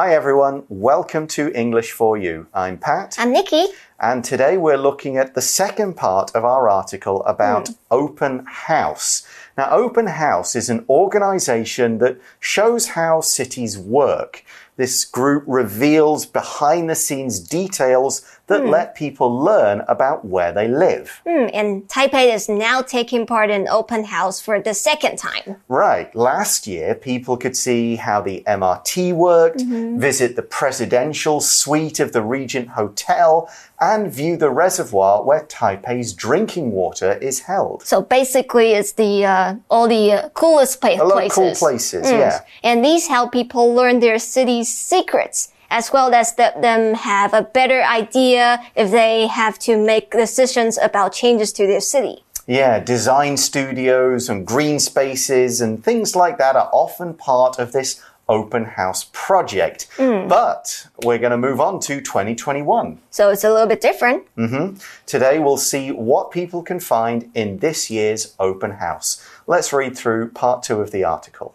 [0.00, 2.46] Hi everyone, welcome to English for You.
[2.54, 3.16] I'm Pat.
[3.18, 3.66] I'm Nikki.
[3.98, 7.76] And today we're looking at the second part of our article about mm.
[7.90, 9.28] Open House.
[9.58, 14.42] Now, Open House is an organization that shows how cities work.
[14.76, 18.68] This group reveals behind the scenes details that mm.
[18.68, 21.22] let people learn about where they live.
[21.24, 25.56] Mm, and Taipei is now taking part in open house for the second time.
[25.68, 26.12] Right.
[26.16, 30.00] Last year, people could see how the MRT worked, mm -hmm.
[30.00, 36.72] visit the presidential suite of the Regent Hotel, and view the reservoir where Taipei's drinking
[36.72, 37.82] water is held.
[37.84, 41.38] So basically, it's the uh, all the uh, coolest pla a lot places.
[41.38, 42.18] Of cool places, mm.
[42.18, 42.40] yeah.
[42.68, 47.42] And these help people learn their city's secrets as well as let them have a
[47.42, 52.24] better idea if they have to make decisions about changes to their city.
[52.46, 58.02] Yeah, design studios and green spaces and things like that are often part of this
[58.28, 59.88] open house project.
[59.96, 60.28] Mm.
[60.28, 62.98] But we're going to move on to 2021.
[63.10, 64.24] So it's a little bit different.
[64.36, 64.82] Mm -hmm.
[65.06, 69.18] Today we'll see what people can find in this year's open house.
[69.46, 71.52] Let's read through part two of the article.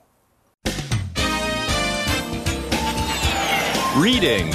[3.95, 4.53] Reading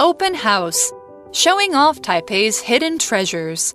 [0.00, 0.92] Open House
[1.30, 3.72] Showing off Taipei's hidden treasures.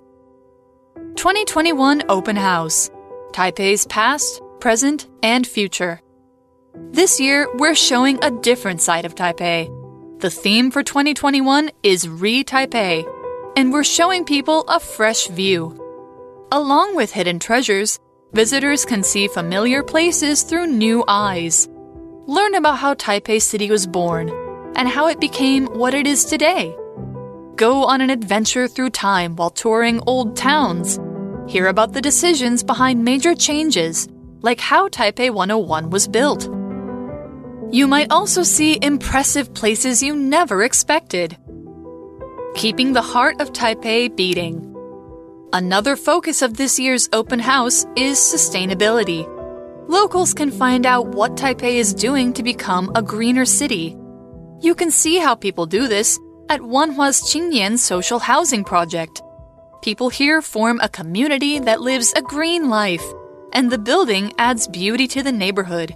[1.14, 2.90] 2021 Open House
[3.32, 6.02] Taipei's past, present, and future.
[6.74, 10.20] This year, we're showing a different side of Taipei.
[10.20, 13.10] The theme for 2021 is Re Taipei,
[13.56, 15.82] and we're showing people a fresh view.
[16.52, 17.98] Along with hidden treasures,
[18.34, 21.70] visitors can see familiar places through new eyes.
[22.28, 24.30] Learn about how Taipei City was born
[24.74, 26.74] and how it became what it is today.
[27.54, 30.98] Go on an adventure through time while touring old towns.
[31.48, 34.08] Hear about the decisions behind major changes
[34.42, 36.50] like how Taipei 101 was built.
[37.72, 41.36] You might also see impressive places you never expected.
[42.56, 44.74] Keeping the heart of Taipei beating.
[45.52, 49.32] Another focus of this year's open house is sustainability.
[49.88, 53.96] Locals can find out what Taipei is doing to become a greener city.
[54.60, 59.22] You can see how people do this at Wanhua's Qingnian social housing project.
[59.82, 63.04] People here form a community that lives a green life
[63.52, 65.94] and the building adds beauty to the neighborhood.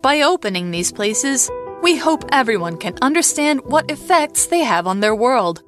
[0.00, 1.50] By opening these places,
[1.82, 5.62] we hope everyone can understand what effects they have on their world.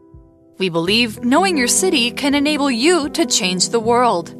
[0.59, 4.35] We believe knowing your city can enable you to change the world.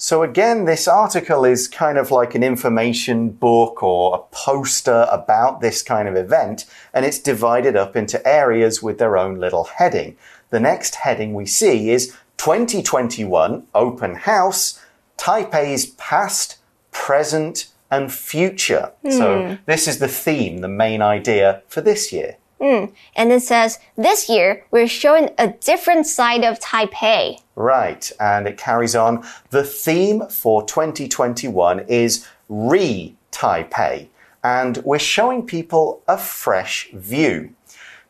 [0.00, 5.60] So, again, this article is kind of like an information book or a poster about
[5.60, 10.16] this kind of event, and it's divided up into areas with their own little heading.
[10.50, 14.80] The next heading we see is 2021 Open House,
[15.16, 16.58] Taipei's past,
[16.92, 18.92] present, and future.
[19.04, 19.12] Mm.
[19.12, 19.54] So, hmm.
[19.66, 22.36] this is the theme, the main idea for this year.
[22.60, 22.92] Mm.
[23.14, 27.40] And it says, this year, we're showing a different side of Taipei.
[27.54, 28.10] Right.
[28.18, 29.24] And it carries on.
[29.50, 34.08] The theme for 2021 is re Taipei.
[34.42, 37.54] And we're showing people a fresh view.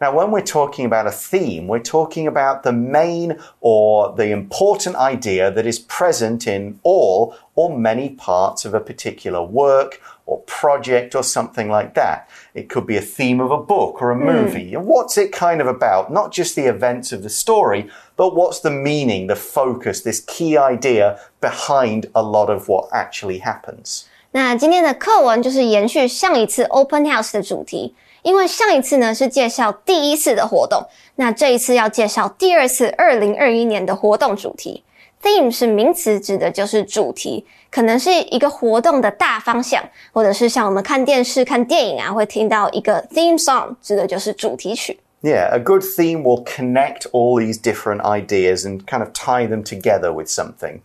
[0.01, 4.97] Now, when we're talking about a theme, we're talking about the main or the important
[4.97, 11.15] idea that is present in all or many parts of a particular work or project
[11.15, 12.29] or something like that.
[12.53, 14.25] It could be a theme of a book or a hmm.
[14.25, 14.71] movie.
[14.71, 14.79] Mm.
[14.79, 16.11] And what's it kind of about?
[16.11, 20.57] Not just the events of the story, but what's the meaning, the focus, this key
[20.57, 24.05] idea behind a lot of what actually happens.
[24.31, 27.93] 那今天的课文就是延续上一次 Open House 的主题。
[28.21, 30.85] 因为上一次呢是介绍第一次的活动，
[31.15, 34.83] 那这一次要介绍第二次二零二一年的活动主题。
[35.21, 44.99] Theme 是名词，指的就是主题，可能是一个活动的大方向，或者是像我们看电视、看电影啊，会听到一个 theme song，指的就是主题曲。
[45.21, 50.11] Yeah, a good theme will connect all these different ideas and kind of tie them together
[50.11, 50.81] with something.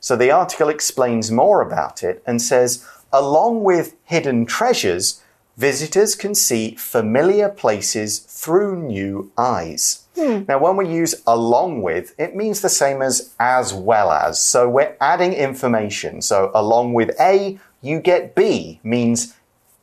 [0.00, 5.20] So the article explains more about it and says, along with hidden treasures,
[5.60, 10.02] visitors can see familiar places through new eyes.
[10.14, 10.44] Hmm.
[10.48, 14.40] Now, when we use along with, it means the same as as well as.
[14.40, 16.20] So we're adding information.
[16.22, 19.34] So along with A, you get B means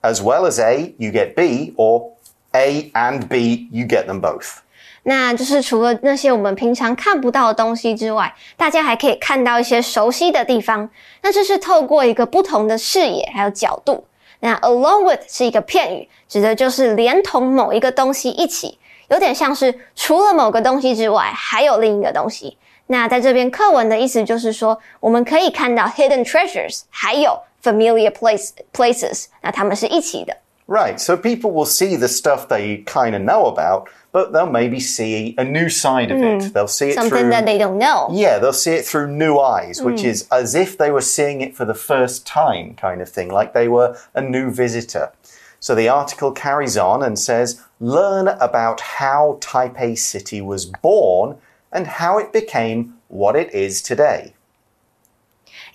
[0.04, 2.12] as well as A, you get B, or
[2.56, 4.60] A and B, you get them both.
[5.06, 10.90] 那就是除了那些我们平常看不到的东西之外，大家还可以看到一些熟悉的地方。
[11.22, 14.06] 那这是透过一个不同的视野还有角度。
[14.41, 22.57] 那 along with 是一个片语，指的就是连同某一个东西一起，有点像是除了某个东西之外，还有另一个东西。
[22.87, 30.37] 那在这边课文的意思就是说，我们可以看到 hidden treasures，还有 familiar place places，那它们是一起的。
[30.69, 35.35] Right, so people will see the stuff they kind of know about, but they'll maybe see
[35.39, 36.43] a new side of it.
[36.43, 36.49] Hmm.
[36.53, 37.31] They'll see it Something through.
[37.31, 38.09] that they don't know.
[38.13, 40.09] Yeah, they'll see it through new eyes, which hmm.
[40.09, 43.55] is as if they were seeing it for the first time, kind of thing, like
[43.55, 45.11] they were a new visitor.
[45.59, 51.39] So the article carries on and says learn about how Taipei City was born
[51.73, 54.35] and how it became what it is today.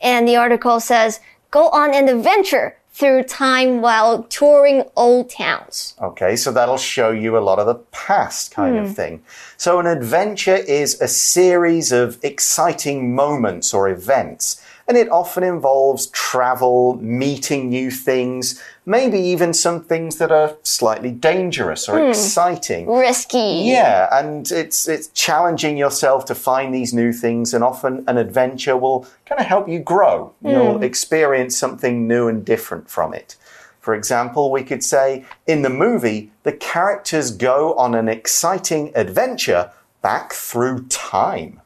[0.04, 1.19] And the article says,
[1.50, 5.95] go on an adventure through time while touring old towns.
[6.00, 8.94] Okay, so that'll show you a lot of the past kind of hmm.
[8.94, 9.24] thing.
[9.57, 16.07] So, an adventure is a series of exciting moments or events, and it often involves
[16.07, 22.09] travel, meeting new things, maybe even some things that are slightly dangerous or hmm.
[22.09, 22.88] exciting.
[22.88, 23.63] Risky.
[23.65, 28.75] Yeah, and it's it's challenging yourself to find these new things, and often an adventure
[28.75, 30.33] will kind of help you grow.
[30.41, 30.83] You'll hmm.
[30.83, 33.38] experience something new and different from it.
[33.79, 39.71] For example, we could say in the movie, the characters go on an exciting adventure
[40.01, 41.59] back through time.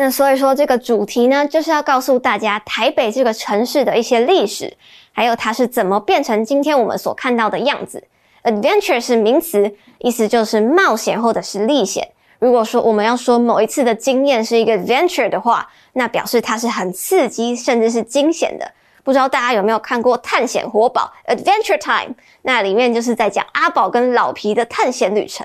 [0.00, 4.76] 那所以说，这个主题呢，就是要告诉大家台北这个城市的一些历史，
[5.10, 8.04] 还有它是怎么变成今天我们所看到的样子。
[8.44, 12.12] Adventure 是名词，意思就是冒险或者是历险。
[12.38, 18.70] 如果说我们要说某一次的经验是一个 adventure 的话，那表示它是很刺激，甚至是惊险的。
[19.02, 22.14] 不知道大家有没有看过《探险活宝》Adventure Time？
[22.42, 25.44] 那里面就是在讲阿宝跟老皮的探险旅程。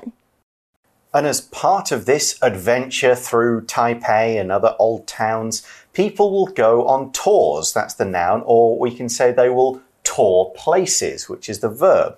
[1.13, 6.87] And as part of this adventure through Taipei and other old towns, people will go
[6.87, 7.71] on tours.
[7.71, 12.17] That's the noun, or we can say they will tour places, which is the verb.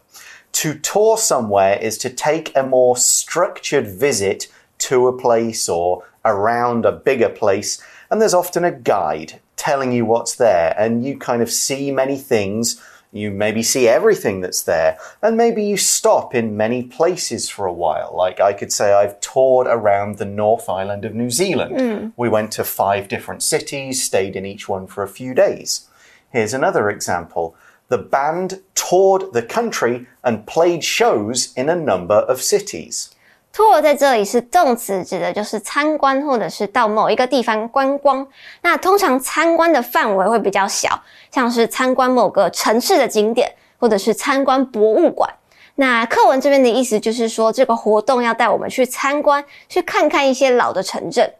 [0.53, 4.47] To tour somewhere is to take a more structured visit
[4.77, 10.05] to a place or around a bigger place, and there's often a guide telling you
[10.05, 12.81] what's there, and you kind of see many things.
[13.15, 17.71] You maybe see everything that's there, and maybe you stop in many places for a
[17.71, 18.13] while.
[18.13, 21.79] Like I could say, I've toured around the North Island of New Zealand.
[21.79, 22.07] Hmm.
[22.17, 25.87] We went to five different cities, stayed in each one for a few days.
[26.29, 27.55] Here's another example.
[27.87, 33.14] The band toured the country and played shows in a number of cities.
[33.55, 38.27] Tour 在这里是动词，指的就是参观或者是到某一个地方观光。
[38.61, 43.49] 那通常参观的范围会比较小，像是参观某个城市的景点，
[43.79, 45.33] 或者是参观博物馆。
[45.75, 51.33] 那课文这边的意思就是说，这个活动要带我们去参观，去看看一些老的城镇。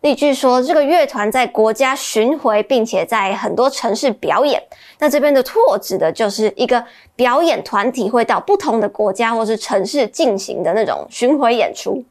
[0.00, 4.62] 例句说，这个乐团在国家巡回，并且在很多城市表演。
[4.98, 6.84] 那这边的 tour 指的就是一个
[7.16, 12.04] 表演团体会到不同的国家或是城市进行的那种巡回演出。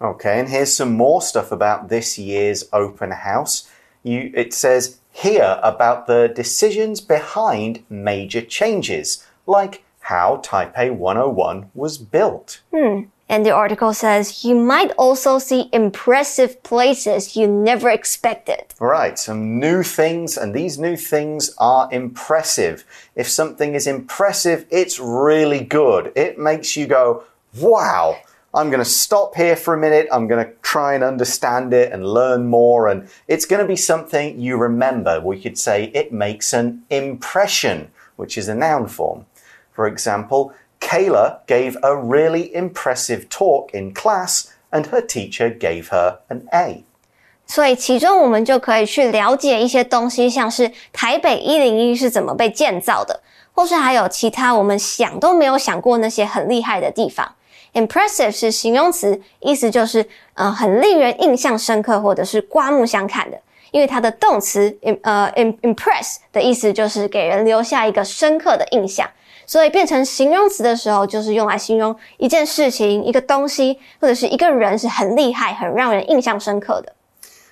[0.00, 3.62] Okay, and here's some more stuff about this year's open house.
[4.02, 11.98] You, it says here about the decisions behind major changes, like how Taipei 101 was
[11.98, 12.60] built.
[13.27, 18.73] And the article says you might also see impressive places you never expected.
[18.79, 22.85] Right, some new things, and these new things are impressive.
[23.15, 26.11] If something is impressive, it's really good.
[26.15, 27.23] It makes you go,
[27.59, 28.17] wow,
[28.53, 30.07] I'm going to stop here for a minute.
[30.11, 32.87] I'm going to try and understand it and learn more.
[32.87, 35.19] And it's going to be something you remember.
[35.19, 39.25] We could say it makes an impression, which is a noun form.
[39.73, 40.53] For example,
[40.85, 46.83] Kayla gave a really impressive talk in class, and her teacher gave her an A.
[47.47, 53.19] 所以其中我们就可以去了解一些东西，像是台北一零一是怎么被建造的，
[53.53, 57.33] 或是还有其他我们想都没有想过那些很厉害的地方。
[57.73, 63.37] Impressive 是形容词，意思就是、呃很令人印象深刻或者是刮目相看的。
[63.71, 69.09] 因为它的动词 im 呃 impress 的意思就是给人留下一个深刻的印象，
[69.46, 76.94] 所以变成形容词的时候，就是用来形容一件事情、一个东西或者是一个人是很厉害、很让人印象深刻的。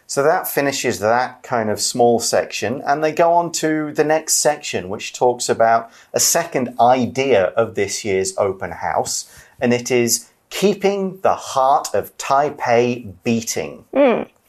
[0.06, 4.40] So that finishes that kind of small section, and they go on to the next
[4.40, 9.24] section, which talks about a second idea of this year's open house,
[9.60, 13.84] and it is keeping the heart of Taipei beating.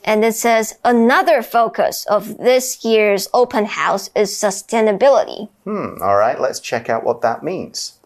[0.04, 5.49] and it says another focus of this year's open house is sustainability.
[5.64, 7.99] Hmm, all right, let's check out what that means.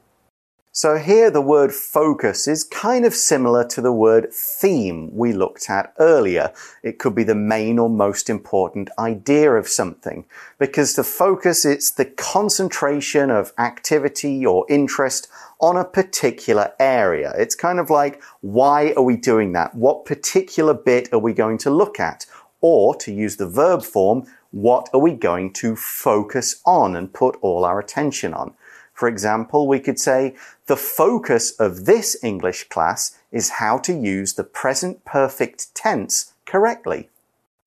[0.81, 5.69] So here the word focus is kind of similar to the word theme we looked
[5.69, 6.53] at earlier.
[6.85, 10.25] It could be the main or most important idea of something
[10.57, 15.27] because the focus it's the concentration of activity or interest
[15.61, 17.35] on a particular area.
[17.37, 19.75] It's kind of like why are we doing that?
[19.75, 22.25] What particular bit are we going to look at?
[22.61, 27.37] Or to use the verb form, what are we going to focus on and put
[27.41, 28.55] all our attention on?
[28.99, 30.35] For example, we could say,
[30.69, 37.09] the focus of this English class is how to use the present perfect tense correctly.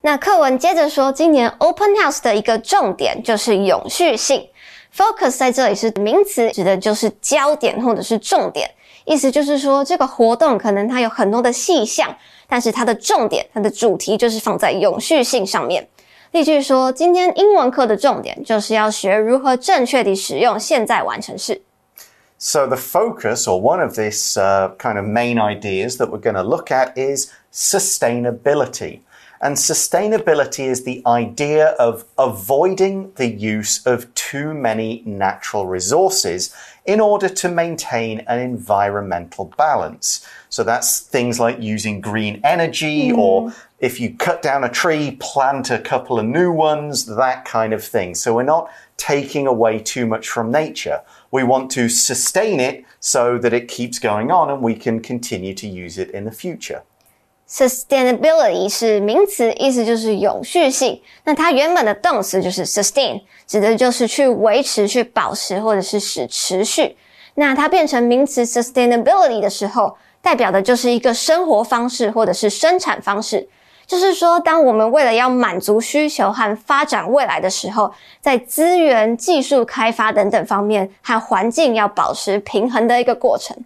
[0.03, 4.47] 那课文接着说，今年 Open House 的一个重点就是永续性。
[4.95, 8.71] Focus 在这里是名词，指的就是焦点或者是重点。
[9.05, 12.15] 意思就是说，这个活动可能它有很多的细项，
[12.47, 15.87] 但是它的重点、它的主题就是放在永续性上面。
[16.31, 21.61] 例句说，今天英文课的重点就是要学如何正确地使用现在完成式。
[22.43, 26.41] So the focus, or one of this uh, kind of main ideas that we're going to
[26.41, 29.01] look at, is sustainability.
[29.41, 36.51] And sustainability is the idea of avoiding the use of too many natural resources
[36.83, 40.27] in order to maintain an environmental balance.
[40.49, 43.19] So that's things like using green energy mm.
[43.19, 47.73] or if you cut down a tree, plant a couple of new ones, that kind
[47.73, 48.15] of thing.
[48.15, 51.01] So we're not taking away too much from nature.
[51.30, 55.54] We want to sustain it so that it keeps going on and we can continue
[55.54, 56.82] to use it in the future.
[57.48, 61.00] Sustainability 是名词，意思就是永续性。
[61.24, 66.96] 那它原本的动词就是 sustain，指的就是去维持、去保持或者是使持续。
[67.34, 73.48] 那它变成名词 sustainability 的时候，代表的就是一个生活方式或者是生产方式。
[73.90, 83.56] 就是说，当我们为了要满足需求和发展未来的时候，在资源、技术开发等等方面和环境要保持平衡的一个过程。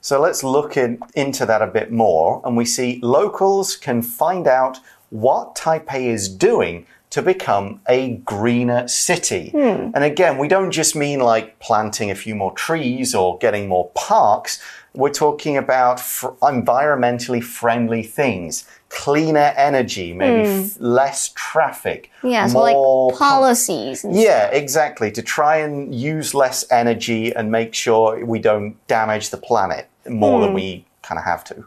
[0.00, 2.40] So let's look in, into that a bit more.
[2.42, 4.78] And we see locals can find out
[5.10, 9.50] what Taipei is doing to become a greener city.
[9.50, 9.92] Hmm.
[9.94, 13.90] And again, we don't just mean like planting a few more trees or getting more
[13.94, 14.58] parks.
[14.95, 20.77] we're talking about environmentally friendly things, cleaner energy, maybe mm.
[20.79, 22.11] less traffic.
[22.23, 24.05] Yeah, so like policies.
[24.09, 25.11] yeah, exactly.
[25.11, 30.39] To try and use less energy and make sure we don't damage the planet more
[30.39, 30.55] than hmm.
[30.55, 31.65] we kind of have to.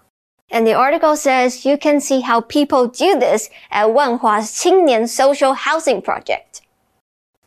[0.51, 5.53] And the article says you can see how people do this at Wanhua's Qingnian Social
[5.53, 6.63] Housing Project.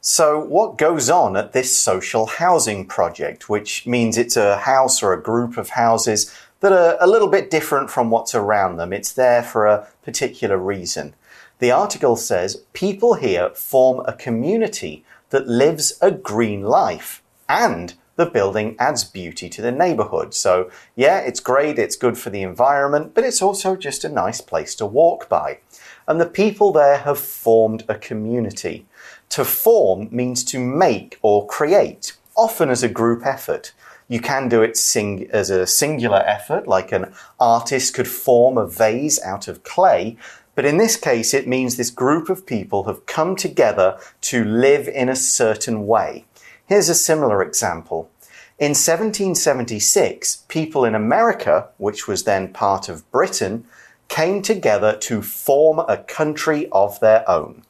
[0.03, 5.13] So, what goes on at this social housing project, which means it's a house or
[5.13, 8.93] a group of houses that are a little bit different from what's around them?
[8.93, 11.13] It's there for a particular reason.
[11.59, 18.25] The article says people here form a community that lives a green life and the
[18.25, 20.33] building adds beauty to the neighborhood.
[20.33, 24.41] So, yeah, it's great, it's good for the environment, but it's also just a nice
[24.41, 25.59] place to walk by.
[26.07, 28.87] And the people there have formed a community.
[29.31, 33.71] To form means to make or create, often as a group effort.
[34.09, 38.67] You can do it sing as a singular effort, like an artist could form a
[38.67, 40.17] vase out of clay.
[40.53, 44.89] But in this case, it means this group of people have come together to live
[44.89, 46.25] in a certain way.
[46.65, 48.11] Here's a similar example.
[48.59, 53.65] In 1776, people in America, which was then part of Britain,
[54.09, 57.63] came together to form a country of their own.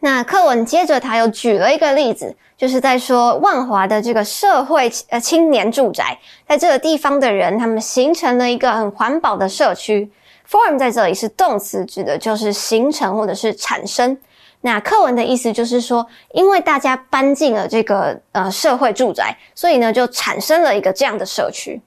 [0.00, 10.10] 那课文接着他又举了一个例子，就是在说万华的这个社会呃青年住宅，在这个地方的人，他们形成了一个很环保的社区。
[10.48, 14.16] Form 在这里是动词，指的就是形成或者是产生。
[14.60, 21.80] 那课文的意思就是说，因为大家搬进了这个呃社会住宅，所以呢就产生了一个这样的社区。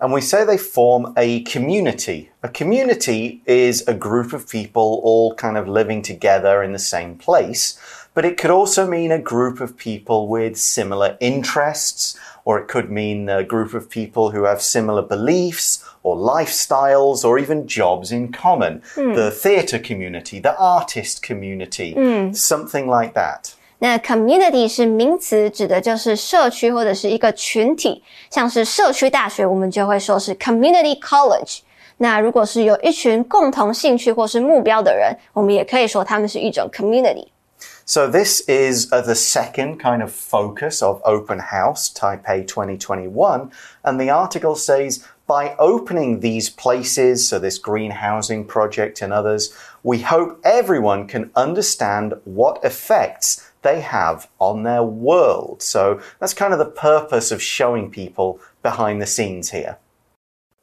[0.00, 2.30] And we say they form a community.
[2.42, 7.16] A community is a group of people all kind of living together in the same
[7.16, 7.78] place,
[8.12, 12.90] but it could also mean a group of people with similar interests, or it could
[12.90, 18.30] mean a group of people who have similar beliefs or lifestyles or even jobs in
[18.30, 18.80] common.
[18.94, 19.14] Mm.
[19.14, 22.36] The theatre community, the artist community, mm.
[22.36, 23.54] something like that.
[23.79, 31.61] 那 community 是名词，指的就是社区或者是一个群体，像是社区大学，我们就会说是 community college。
[31.97, 43.49] 那如果是有一群共同兴趣或是目标的人，我们也可以说他们是一种 community。So this is uh, the second kind of focus of Open House Taipei 2021,
[43.83, 49.51] and the article says by opening these places, so this green housing project and others,
[49.83, 55.60] we hope everyone can understand what effects they have on their world.
[55.60, 59.78] So that's kind of the purpose of showing people behind the scenes here.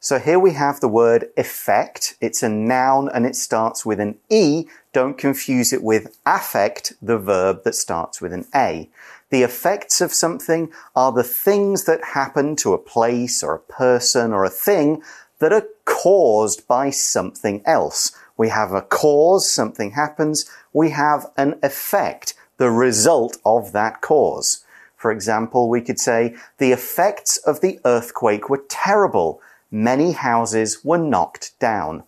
[0.00, 2.16] So here we have the word effect.
[2.20, 4.66] It's a noun and it starts with an E.
[4.92, 8.88] Don't confuse it with affect, the verb that starts with an A.
[9.30, 14.32] The effects of something are the things that happen to a place or a person
[14.32, 15.02] or a thing
[15.38, 18.12] that are caused by something else.
[18.36, 20.50] We have a cause, something happens.
[20.72, 24.59] We have an effect, the result of that cause.
[24.97, 29.39] For example, we could say the effects of the earthquake were terrible.
[29.71, 32.03] Many houses were knocked down.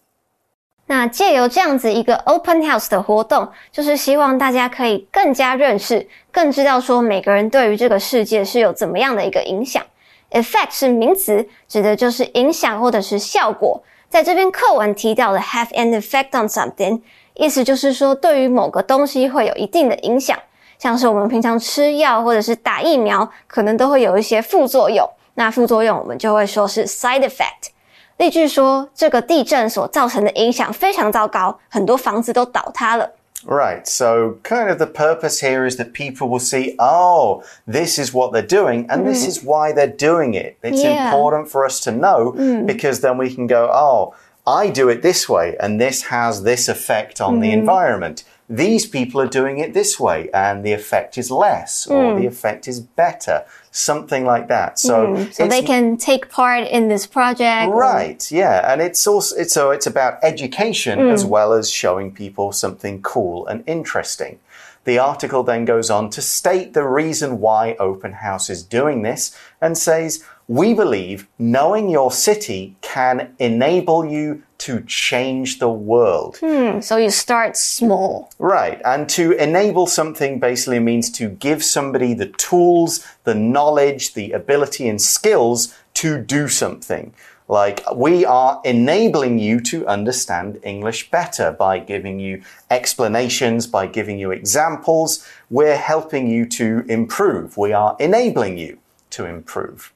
[0.87, 9.81] 那借由这样子一个 open house 的活动，就是希望大家可以更加认识、更知道说每个人对于这个世界是有怎么样的一个影响。
[10.30, 13.82] Effect 是名词，指的就是影响或者是效果。
[14.08, 17.00] 在这篇课文提到的 have an effect on something，
[17.34, 20.38] 意思就是说对于某个东西会有一定的影响。
[20.78, 25.08] 像是我们平常吃药或者是打疫苗，可能都会有一些副作用。
[25.34, 27.70] 那副作用我们就会说是 side effect。
[28.18, 33.10] 例句说，这个地震所造成的影响非常糟糕，很多房子都倒塌了。
[33.44, 38.32] Right, so kind of the purpose here is that people will see, oh, this is what
[38.32, 39.28] they're doing, and this mm-hmm.
[39.28, 40.58] is why they're doing it.
[40.62, 41.06] It's Yeah.
[41.06, 42.66] important for us to know mm.
[42.66, 44.14] because then we can go, oh,
[44.46, 47.60] I do it this way, and this has this effect on the mm-hmm.
[47.60, 48.24] environment.
[48.48, 52.26] These people are doing it this way, and the effect is less, or the hmm.
[52.28, 54.78] effect is better, something like that.
[54.78, 55.32] So, hmm.
[55.32, 57.72] So they can take part in this project.
[57.72, 61.30] Right, yeah, and it's also it's so it's about education as hmm.
[61.30, 64.38] well as showing people something cool and interesting.
[64.86, 69.36] The article then goes on to state the reason why Open House is doing this
[69.60, 76.38] and says, We believe knowing your city can enable you to change the world.
[76.40, 78.30] Hmm, so you start small.
[78.38, 78.80] Right.
[78.84, 84.88] And to enable something basically means to give somebody the tools, the knowledge, the ability
[84.88, 87.14] and skills to do something.
[87.48, 94.18] Like, we are enabling you to understand English better by giving you explanations, by giving
[94.18, 95.24] you examples.
[95.48, 97.56] We're helping you to improve.
[97.56, 98.78] We are enabling you
[99.10, 99.92] to improve.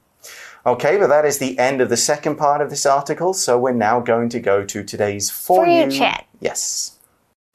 [0.63, 3.33] Okay, but that is the end of the second part of this article.
[3.33, 6.27] So we're now going to go to today's For, For You chat.
[6.39, 6.99] Yes.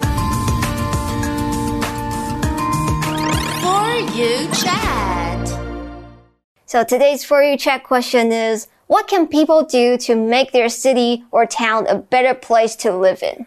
[0.00, 0.08] For
[4.16, 5.48] You Chat.
[6.66, 11.24] So today's For You Chat question is What can people do to make their city
[11.30, 13.46] or town a better place to live in?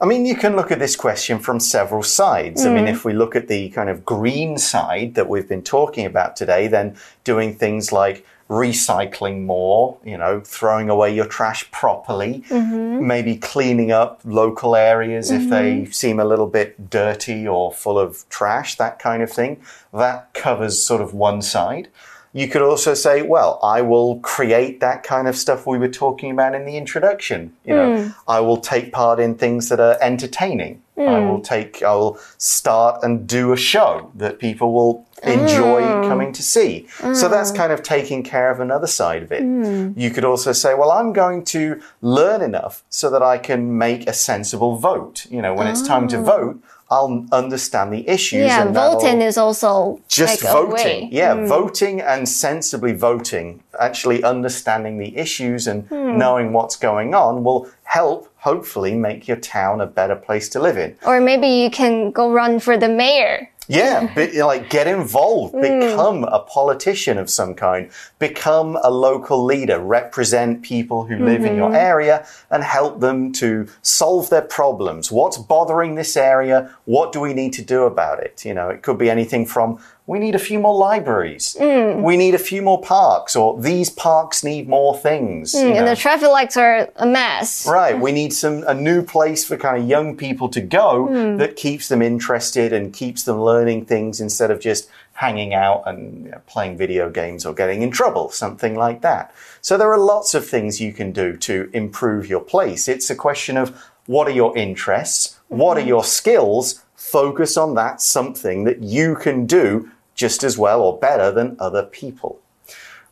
[0.00, 2.64] I mean, you can look at this question from several sides.
[2.64, 2.90] I mean, mm.
[2.90, 6.68] if we look at the kind of green side that we've been talking about today,
[6.68, 13.06] then doing things like recycling more, you know, throwing away your trash properly, mm-hmm.
[13.06, 15.92] maybe cleaning up local areas if they mm-hmm.
[15.92, 19.62] seem a little bit dirty or full of trash, that kind of thing.
[19.92, 21.88] That covers sort of one side.
[22.32, 26.30] You could also say, well, I will create that kind of stuff we were talking
[26.30, 27.52] about in the introduction.
[27.64, 28.10] You know, hmm.
[28.28, 30.82] I will take part in things that are entertaining.
[30.96, 31.42] I will hmm.
[31.42, 36.08] take, I will start and do a show that people will enjoy oh.
[36.08, 36.86] coming to see.
[37.14, 37.54] So that's oh.
[37.54, 39.42] kind of taking care of another side of it.
[39.42, 39.92] Hmm.
[39.96, 44.08] You could also say, well, I'm going to learn enough so that I can make
[44.08, 45.26] a sensible vote.
[45.30, 46.22] You know, when it's time to oh.
[46.22, 48.46] vote, I'll understand the issues.
[48.46, 51.08] Yeah, and voting is also just like voting.
[51.12, 51.46] Yeah, hmm.
[51.46, 56.18] voting and sensibly voting, actually understanding the issues and hmm.
[56.18, 60.78] knowing what's going on will help, hopefully, make your town a better place to live
[60.78, 60.96] in.
[61.06, 63.48] Or maybe you can go run for the mayor.
[63.70, 65.60] Yeah, but, like get involved, hmm.
[65.60, 71.56] become a politician of some kind, become a local leader, represent people who live in
[71.56, 71.76] your mm-hmm.
[71.76, 75.12] area and help them to solve their problems.
[75.12, 76.74] What's bothering this area?
[76.84, 78.44] What do we need to do about it?
[78.44, 79.78] You know, it could be anything from
[80.10, 82.02] we need a few more libraries, mm.
[82.02, 85.54] we need a few more parks, or these parks need more things.
[85.54, 85.90] Mm, you And know.
[85.90, 87.64] the traffic lights are a mess.
[87.64, 91.38] Right, we need some a new place for kind of young people to go mm.
[91.38, 96.24] that keeps them interested and keeps them learning things instead of just hanging out and
[96.24, 99.32] you know, playing video games or getting in trouble, something like that.
[99.60, 102.88] So there are lots of things you can do to improve your place.
[102.88, 105.88] It's a question of what are your interests, what are mm-hmm.
[105.94, 109.88] your skills, focus on that something that you can do
[110.20, 112.38] just as well or better than other people.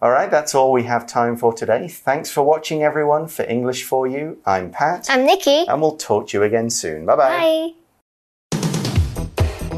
[0.03, 1.89] All right, that's all we have time for today.
[1.89, 3.27] Thanks for watching, everyone.
[3.29, 5.67] For English for You, I'm Pat, I'm Nikki.
[5.67, 7.07] and we'll talk to you again soon.
[7.07, 7.39] Bye bye.
[7.39, 7.73] Bye.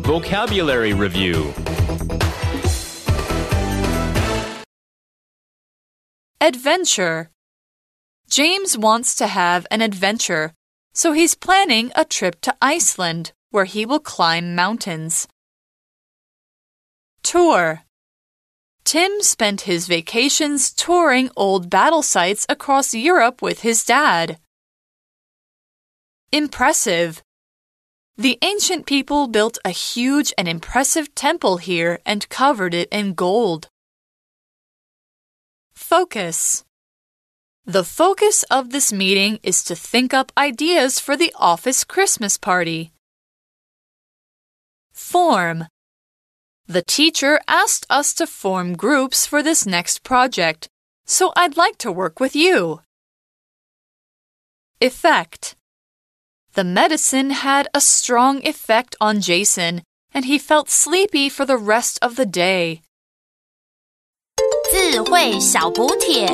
[0.01, 1.55] Vocabulary Review
[6.41, 7.31] Adventure.
[8.29, 10.53] James wants to have an adventure,
[10.93, 15.29] so he's planning a trip to Iceland where he will climb mountains.
[17.23, 17.83] Tour.
[18.85, 24.39] Tim spent his vacations touring old battle sites across Europe with his dad.
[26.33, 27.23] Impressive.
[28.17, 33.69] The ancient people built a huge and impressive temple here and covered it in gold.
[35.73, 36.65] Focus.
[37.65, 42.93] The focus of this meeting is to think up ideas for the office Christmas party.
[44.93, 45.67] Form
[46.70, 50.68] The teacher asked us to form groups for this next project,
[51.06, 52.82] so I'd like to work with you.
[54.82, 55.56] Effect
[56.54, 62.00] The medicine had a strong effect on Jason, and he felt sleepy for the rest
[62.02, 62.82] of the day.
[64.72, 66.28] 智慧小补帖。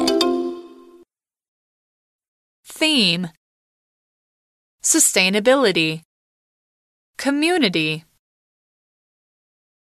[2.65, 3.29] Theme
[4.81, 6.01] Sustainability
[7.17, 8.05] Community